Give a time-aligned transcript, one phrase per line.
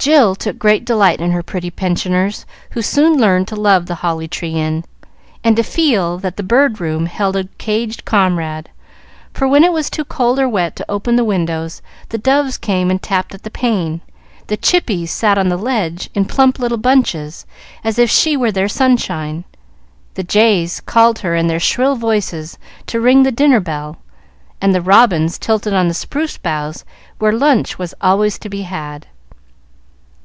[0.00, 4.28] Jill took great delight in her pretty pensioners, who soon learned to love "The Holly
[4.28, 4.84] Tree Inn,"
[5.42, 8.70] and to feel that the Bird Room held a caged comrade;
[9.34, 12.90] for, when it was too cold or wet to open the windows, the doves came
[12.92, 14.00] and tapped at the pane,
[14.46, 17.44] the chippies sat on the ledge in plump little bunches
[17.82, 19.42] as if she were their sunshine,
[20.14, 22.56] the jays called her in their shrill voices
[22.86, 23.96] to ring the dinner bell,
[24.60, 26.84] and the robins tilted on the spruce boughs
[27.18, 29.08] where lunch was always to be had.